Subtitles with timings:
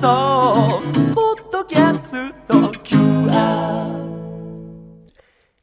[0.00, 3.98] そうポッドキャスト QR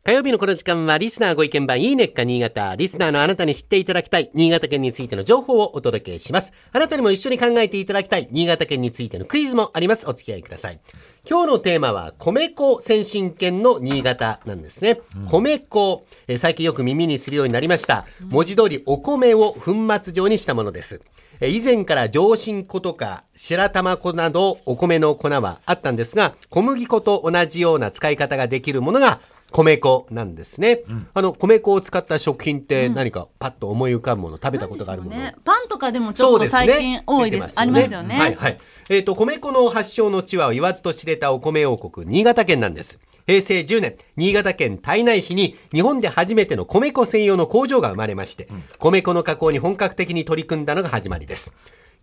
[0.04, 2.76] 火曜日のこの時間はリスナーご意見番いいねっか新潟。
[2.76, 6.52] リスナーのあなたに知っていただきたい新潟県についての情報をお届けします。
[6.74, 10.08] あなたにも一緒に考えていただきたい新潟県についてのクイズもあります。
[10.10, 10.82] お付き合いください。
[11.28, 15.00] 今日のテーマは米粉先進県の新潟なんですね。
[15.30, 18.06] 米粉、え最近よく耳にするようになりました。
[18.20, 21.02] 文字通りお米を粉末状にしたものです。
[21.40, 29.20] えー以前から上新粉とか白玉粉などお米の粉はあったんですが、小麦粉と同じような使い方ができるものが
[29.52, 30.82] 米粉なんですね。
[31.14, 35.16] あの、米粉を使った食品って何かパッと思い浮かぶもの、食べたことがあるもの？
[35.16, 37.60] ね、パンとかでもちょっと最近多いです。
[37.60, 38.18] ありますよね。
[38.18, 38.58] はいはい。
[38.90, 43.00] えっ、と、米粉の発祥の地は言わずと知れたお米王国、新潟県なんです。
[43.28, 51.52] 平成10年、新潟県胎内市に日本で初めての米粉専用の工場が生まれまして、米粉の加工に本格的に取り組んだのが始まりです。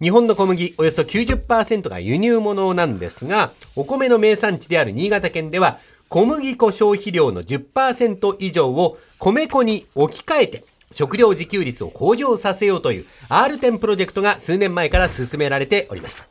[0.01, 5.79] 日本の小麦およそ90%が輸入物なんですが、お米の名産地である新潟県では、
[6.09, 16.25] 小麦粉消費量の10%以上を米粉に置き換えて、食料自給率を向上させようという R10 プロジェクトが数年前から進められております。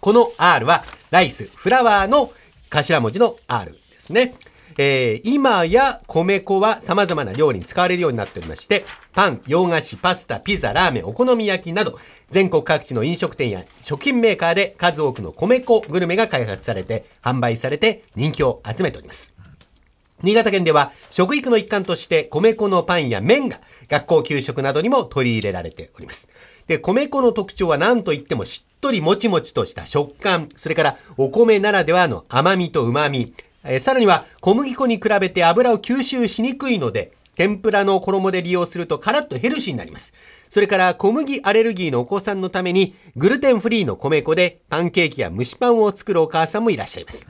[0.00, 2.30] この R はライス、フラワーの
[2.68, 3.74] 頭文字の R
[4.06, 4.34] ですね。
[4.78, 19.34] えー今や米粉は様々な料理に使われるようになっておりまして、パン、洋菓子、パスタ、ピザ、ラーメン、お好み焼きなど、全国各地の飲食店や食品メーカーで数多くの米粉グルメが開発されて、販売されて人気を集めております。
[20.22, 26.28] 新潟県では食育の一環として米粉のパンや麺が学校給食などにも取り入れられております。
[26.66, 33.34] で、米粉の特徴は何と言ってもしっとりもちもちとした食感、それからお米ならではの甘みと旨み、
[33.68, 40.12] えーさらには小麦粉に比べて油を吸収しにくいので、天ぷらの衣で利用するとカラッとヘルシーになります。
[40.48, 47.26] それから小麦アレルギーのお子さんのためにグルテンフリーの米粉でパンケーキや蒸しパンを作るお母さんもいらっしゃいます。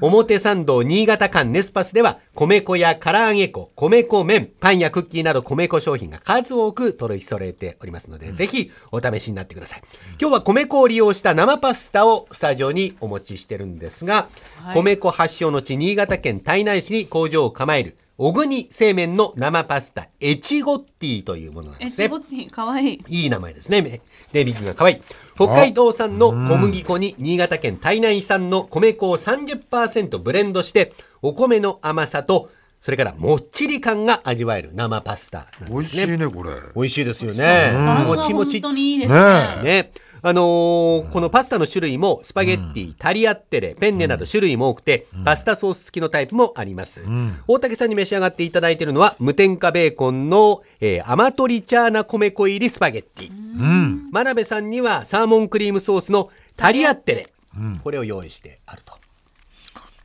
[0.00, 9.82] 表参道新潟間ネスパスでは米粉や唐揚げ粉、米粉麺、パンやクッキーなど米粉商品が数多く取り揃えておりますので、ぜひお試しになってください。
[10.20, 14.28] 今日は米粉を利用した生パスタをスタジオにお持ちしてるんですが、
[14.74, 22.16] 米粉発祥の地新潟県胎内市に工場を構える小国製麺の生パスタ、エチゴッティというものなんですねえちご。
[22.16, 23.04] ってかわいい。
[23.08, 23.82] いい名前ですね。
[24.32, 25.02] ネーミングが可愛い。
[25.34, 32.50] 北海道産の小麦粉に新潟県胎内産の米粉を30%ブレンドして、お米の甘さと、
[32.80, 36.12] それからもっちり感が味わえる生パスタなん美味ですね。
[36.12, 37.72] しいねこれ美味しいですよね。
[38.06, 39.62] もちもち本当にいいですねね。
[39.62, 39.92] ね。
[40.22, 47.02] あのーこのパスタの種類もスパゲッティ、タリアッテレ、ペンネなど種類も多くて、パスタソース付きのタイプもあります。
[47.46, 53.30] 大竹さんに召し上がっていただいているのは、無添加ベーコンの、えー、アマトリチャーナ米粉入りスパゲッティ。
[54.12, 57.28] 真鍋さんにはサーモンクリームソースのタリアッテレ。
[57.82, 58.94] これを用意してあると。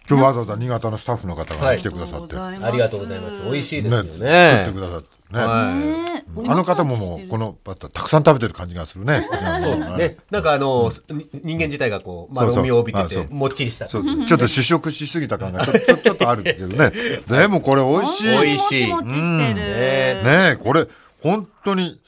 [0.09, 3.43] 今日わざわざ新潟のスタッフの方が来てくださって、ねありがとうございます。
[3.43, 4.73] 美味しいですよ作ねって。
[4.73, 6.10] くださってね、ね
[6.47, 9.25] あの方ももうこのパスタたくさん食べてる感じがするね。
[9.61, 10.17] そうですね。
[10.29, 13.87] なんかあの、に人間自体がこう、丸みを帯びてて、もっちりした。
[13.87, 14.03] ちょっ
[14.37, 16.91] と試食しすぎた感が ちょっとあるけどね。
[17.27, 18.23] でもこれ美味しい。
[18.23, 18.87] 美ね味しい。
[18.87, 19.55] もちもちしてる。
[19.59, 20.87] えこれ
[21.21, 21.99] 本当に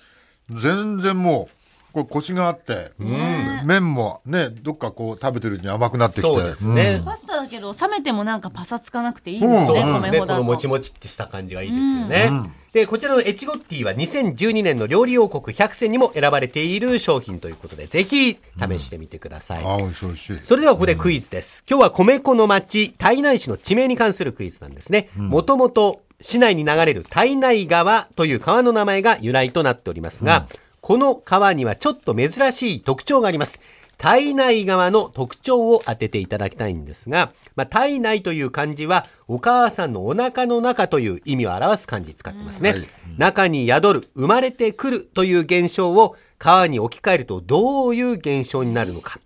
[0.50, 1.64] 全然もう
[1.94, 6.28] これコシがあって、麺もねどっかこう食べてるうちに甘くなってきて。
[6.28, 7.00] そうですね。
[7.06, 9.66] パスタだけど冷めてもなんかパサつかなくていいですうんね。
[9.66, 10.20] そうですね。
[10.20, 12.32] このもちもちってした感じがいいですよね。
[12.74, 19.64] で、こちらのエチゴッティは2012年の料理王国100選にも選ばれている商品ということで、ぜひ試してみてください。
[19.64, 21.64] あ美味しい美味しいそれではここでクイズです。
[21.70, 25.10] 今日は米粉の町、胎内市の地名に関するクイズなんですね。
[25.16, 30.48] もともと市内に流れる胎内川という川の名前が由来となっておりますが、
[30.82, 33.62] この川にはちょっと珍しい特徴があります。
[33.98, 42.72] 体内側の特徴を当てていただきたいんですが、まあ、体内という漢字は、お母さんのお腹の中という意味を表す漢字使ってますね。
[42.72, 42.88] はい
[43.18, 49.19] 中に宿る、生まれてくるという現象を川に置き換えるとどういう現象になるのか。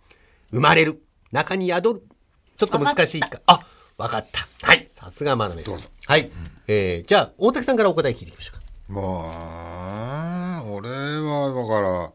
[0.51, 2.03] 生まれる、中に宿る。
[2.57, 3.39] ちょっと難しいか。
[3.45, 3.61] あ、
[3.97, 4.45] わかった。
[4.61, 4.89] はい。
[4.91, 5.79] さすが真鍋さん。
[6.05, 6.29] はい。
[6.67, 8.67] えー、じゃあ、大竹さんからお答え聞いていきましょうか。
[8.89, 9.01] ま
[10.59, 12.11] あ俺はだから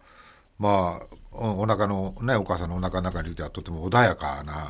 [0.59, 4.69] まあおお腹のねお母さんのお腹の中にいてはとても穏やかな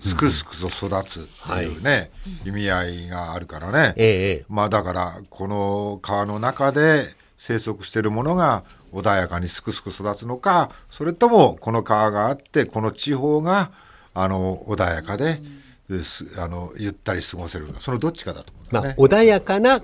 [0.00, 2.10] すくすくと育つっていうね、
[2.44, 4.44] 意味合いがあるからね、ええええ。
[4.48, 7.06] まあだからこの川の中で
[7.36, 13.72] 生息しているものが穏やかにすくすく育つのかそれともこの川があってこの地方が
[14.14, 15.40] あの穏やかで、
[15.88, 17.80] ですあのゆったり過ごせるのか。
[17.80, 19.80] そのどっちかだと思うんだまあ穏やかな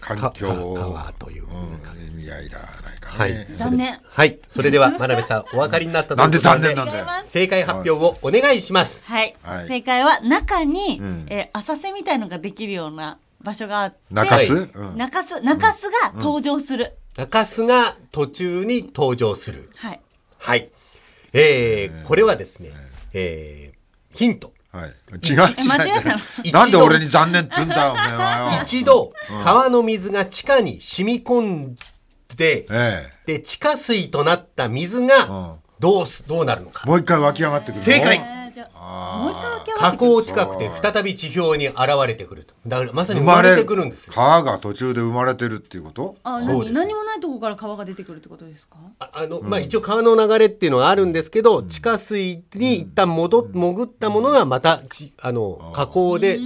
[0.00, 3.46] 環境川といううん意味合いだないかね、はい。
[3.56, 3.98] 残念。
[4.02, 4.38] はい。
[4.48, 7.06] それでは真鍋さんお分かりになったなんで残念なんだよ。
[7.24, 9.04] 正解発表をお願いします。
[9.06, 9.34] はい。
[9.42, 9.68] はい。
[9.68, 11.26] 正解は中に、ん。
[11.28, 14.70] えー浅瀬みたいのができるような場所があって、中洲、はい。
[14.74, 14.96] うん。
[14.96, 16.94] 中洲、中洲が登場する。
[17.16, 19.70] 中洲が途中に登場する。
[19.76, 20.00] はい。
[20.38, 20.70] はい。
[21.32, 22.70] えー、これはですね
[23.12, 24.90] えー、ヒントはい、
[25.26, 25.34] 違う。
[25.34, 25.40] 違う
[25.86, 26.20] 違えたの。
[26.52, 28.54] なんで俺に残念っつうんだよお前は。
[28.54, 29.12] よ一度
[29.42, 31.76] 川の水が地下に染み込ん
[32.36, 35.54] で、えで地下水となった水がうん。
[35.80, 36.82] どうすどうなるのか。
[36.86, 37.82] え、もう一回湧き上がってくるの？
[37.84, 38.16] 正解。
[38.16, 40.22] えーじゃあ、もう一回湧き上が河ってくる。
[40.22, 44.12] 口近くで再び地表に現れてくるとだからまさに生まれてくるんですよ。
[44.14, 46.16] 川が途中で生まれてるっていうこと？
[46.22, 46.72] あ、そうです。
[46.74, 48.76] 何何もないとこから川が出てくるってことですか？
[48.98, 56.38] ああの、まあ、一応川の流れっていうのはあるんですけど、地下水に一旦戻っ潜ったものがまたちあの河口で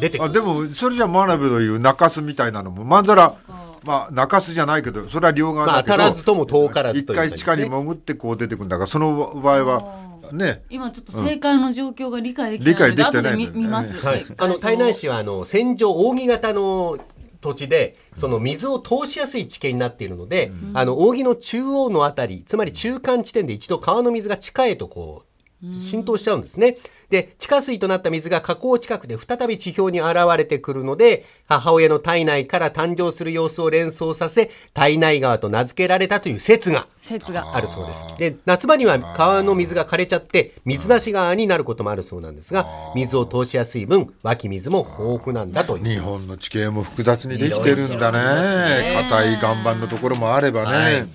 [0.00, 0.30] 出てくる。
[0.30, 3.36] あでもそれじゃ真鍋の言う中洲みたいなのもまんざら
[3.84, 7.14] まあ中洲じゃないけどそれは両側まあだけど、当たらずとも遠からずね。
[7.14, 10.62] 回地下に潜ってこう出てくるんだからその場合はね。
[10.70, 13.96] 今ちょっと正解の状況が理解できてないので、後でできてない見見ます。
[13.96, 16.98] はい、あの胎内市はあの線状扇形の
[17.40, 25.27] 土地でその水を通しやすい地形になっているので、あの扇の中央のあたりつまり中間地点で一度川の水が地下へとこう
[25.72, 26.76] 浸透しちゃうんですね。
[27.10, 37.56] で地下水となった水が河口近くで再び地表に現れてくるので母親の体内から誕生する様子を連想させ体内川と名付けられたという説が説が。
[37.56, 38.06] あるそうです。
[38.18, 45.84] で、夏場には川の水が枯れちゃって、水出し川になることもあるそうなんですが、水を通しやすい分、湧き水も豊富なんだという。
[45.84, 51.10] 日本の地形も複雑にできてるんだね硬い岩盤のところもあればね、はいうん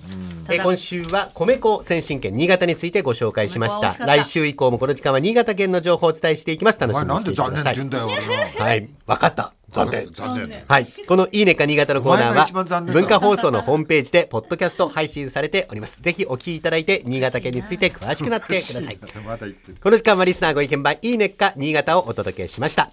[0.48, 4.06] えー今週は米粉先進権新潟についてご紹介しました。
[4.06, 6.80] 来週以降もこの時間は新潟県の情報をお伝えしていきます。
[6.80, 7.34] 楽しみにしてい。
[7.34, 8.88] てなんで残念くださいって言うんだよ俺のはい。
[9.06, 9.54] 分かった。
[9.72, 10.12] 残念。
[10.12, 10.64] 残念。
[10.68, 10.86] はい。
[11.06, 16.00] このいいねか新潟のコーナーは文化放送のホームページでポッドキャスト配信されております。
[16.00, 18.96] ぜひお聞きいただいて新潟県について詳しくなってください。
[19.82, 22.90] この時間はリスナーご意見番いいねか新潟をお届けしました。